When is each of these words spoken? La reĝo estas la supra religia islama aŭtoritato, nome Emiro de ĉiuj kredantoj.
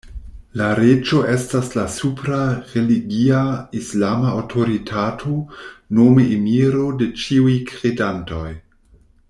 La 0.59 0.67
reĝo 0.77 1.19
estas 1.33 1.67
la 1.79 1.83
supra 1.95 2.39
religia 2.71 3.41
islama 3.81 4.33
aŭtoritato, 4.39 5.37
nome 5.99 6.27
Emiro 6.39 6.91
de 7.03 7.13
ĉiuj 7.25 7.59
kredantoj. 7.73 8.49